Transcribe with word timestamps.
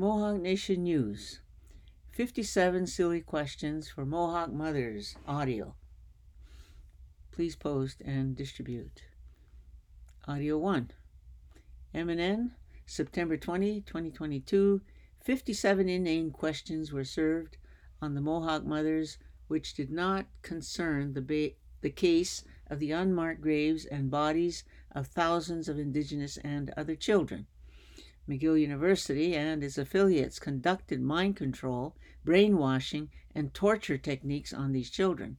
Mohawk 0.00 0.40
Nation 0.40 0.84
News 0.84 1.40
57 2.12 2.86
Silly 2.86 3.20
Questions 3.20 3.90
for 3.90 4.06
Mohawk 4.06 4.50
Mothers 4.50 5.14
audio. 5.28 5.74
Please 7.32 7.54
post 7.54 8.00
and 8.00 8.34
distribute. 8.34 9.02
Audio 10.26 10.56
1 10.56 10.92
MNN, 11.94 12.52
September 12.86 13.36
20, 13.36 13.82
2022. 13.82 14.80
57 15.22 15.88
inane 15.90 16.30
questions 16.30 16.90
were 16.90 17.04
served 17.04 17.58
on 18.00 18.14
the 18.14 18.22
Mohawk 18.22 18.64
mothers 18.64 19.18
which 19.48 19.74
did 19.74 19.90
not 19.90 20.24
concern 20.40 21.12
the, 21.12 21.20
ba- 21.20 21.54
the 21.82 21.90
case 21.90 22.42
of 22.70 22.78
the 22.78 22.92
unmarked 22.92 23.42
graves 23.42 23.84
and 23.84 24.10
bodies 24.10 24.64
of 24.92 25.08
thousands 25.08 25.68
of 25.68 25.78
Indigenous 25.78 26.38
and 26.38 26.72
other 26.74 26.96
children. 26.96 27.46
McGill 28.30 28.60
University 28.60 29.34
and 29.34 29.64
its 29.64 29.76
affiliates 29.76 30.38
conducted 30.38 31.00
mind 31.00 31.34
control, 31.34 31.96
brainwashing, 32.24 33.10
and 33.34 33.52
torture 33.52 33.98
techniques 33.98 34.52
on 34.52 34.70
these 34.70 34.88
children. 34.88 35.36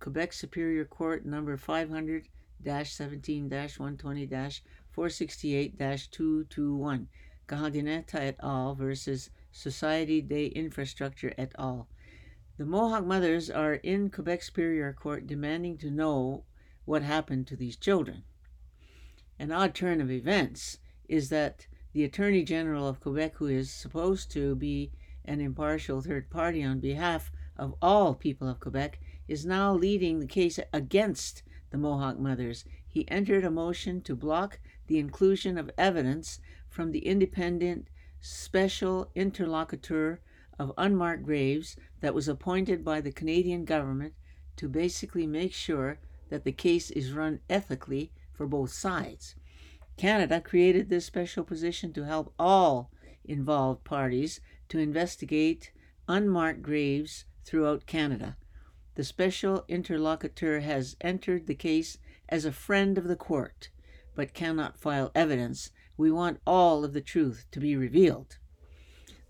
Quebec 0.00 0.32
Superior 0.32 0.84
Court 0.84 1.24
number 1.24 1.56
500 1.56 2.26
17 2.64 3.48
120 3.48 4.26
468 4.26 5.78
221. 5.78 7.08
Kahentinetha 7.46 8.14
et 8.16 8.36
al. 8.42 8.74
versus 8.74 9.30
Society 9.52 10.20
de 10.20 10.46
Infrastructure 10.46 11.32
et 11.38 11.52
al. 11.56 11.86
The 12.56 12.64
Mohawk 12.64 13.06
mothers 13.06 13.48
are 13.48 13.74
in 13.74 14.10
Quebec 14.10 14.42
Superior 14.42 14.92
Court 14.92 15.28
demanding 15.28 15.78
to 15.78 15.90
know 15.90 16.42
what 16.84 17.02
happened 17.02 17.46
to 17.46 17.56
these 17.56 17.76
children. 17.76 18.24
An 19.38 19.52
odd 19.52 19.72
turn 19.72 20.00
of 20.00 20.10
events 20.10 20.78
is 21.08 21.28
that 21.28 21.68
the 21.94 22.02
Attorney 22.02 22.42
General 22.42 22.88
of 22.88 22.98
Quebec, 22.98 23.36
who 23.36 23.46
is 23.46 23.70
supposed 23.70 24.28
to 24.32 24.56
be 24.56 24.90
an 25.24 25.40
impartial 25.40 26.00
third 26.00 26.28
party 26.28 26.60
on 26.60 26.80
behalf 26.80 27.30
of 27.56 27.76
all 27.80 28.14
people 28.14 28.48
of 28.48 28.58
Quebec, 28.58 28.98
is 29.28 29.46
now 29.46 29.72
leading 29.72 30.18
the 30.18 30.26
case 30.26 30.58
against 30.72 31.44
the 31.70 31.78
Mohawk 31.78 32.18
mothers. 32.18 32.64
He 32.84 33.08
entered 33.08 33.44
a 33.44 33.50
motion 33.50 34.00
to 34.02 34.16
block 34.16 34.58
the 34.88 34.98
inclusion 34.98 35.56
of 35.56 35.70
evidence 35.78 36.40
from 36.68 36.90
the 36.90 37.06
independent 37.06 37.86
special 38.20 39.08
interlocutor 39.14 40.20
of 40.58 40.72
unmarked 40.76 41.22
graves 41.22 41.76
that 42.00 42.14
was 42.14 42.26
appointed 42.26 42.84
by 42.84 43.00
the 43.00 43.12
Canadian 43.12 43.64
government 43.64 44.14
to 44.56 44.68
basically 44.68 45.28
make 45.28 45.52
sure 45.52 46.00
that 46.28 46.42
the 46.42 46.52
case 46.52 46.90
is 46.90 47.12
run 47.12 47.38
ethically 47.48 48.10
for 48.32 48.48
both 48.48 48.70
sides. 48.70 49.36
Canada 49.96 50.40
created 50.40 50.88
this 50.88 51.04
special 51.04 51.44
position 51.44 51.92
to 51.92 52.04
help 52.04 52.32
all 52.38 52.90
involved 53.24 53.84
parties 53.84 54.40
to 54.68 54.78
investigate 54.78 55.70
unmarked 56.08 56.62
graves 56.62 57.24
throughout 57.44 57.86
Canada. 57.86 58.36
The 58.96 59.04
special 59.04 59.64
interlocutor 59.68 60.60
has 60.60 60.96
entered 61.00 61.46
the 61.46 61.54
case 61.54 61.98
as 62.28 62.44
a 62.44 62.52
friend 62.52 62.98
of 62.98 63.04
the 63.04 63.16
court, 63.16 63.70
but 64.14 64.34
cannot 64.34 64.78
file 64.78 65.10
evidence. 65.14 65.70
We 65.96 66.10
want 66.10 66.40
all 66.46 66.84
of 66.84 66.92
the 66.92 67.00
truth 67.00 67.46
to 67.52 67.60
be 67.60 67.76
revealed. 67.76 68.38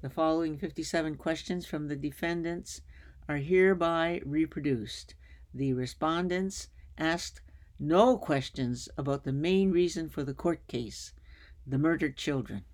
The 0.00 0.10
following 0.10 0.58
57 0.58 1.16
questions 1.16 1.66
from 1.66 1.88
the 1.88 1.96
defendants 1.96 2.82
are 3.28 3.38
hereby 3.38 4.20
reproduced. 4.24 5.14
The 5.52 5.72
respondents 5.72 6.68
asked 6.98 7.40
no 7.78 8.16
questions 8.16 8.88
about 8.96 9.24
the 9.24 9.32
main 9.32 9.70
reason 9.70 10.08
for 10.08 10.22
the 10.22 10.34
court 10.34 10.66
case 10.68 11.12
the 11.66 11.78
murdered 11.78 12.16
children. 12.16 12.64